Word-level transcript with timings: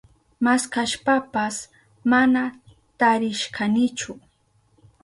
Maskashpapas 0.45 1.55
mana 2.11 2.43
tarishkanichu. 2.99 4.11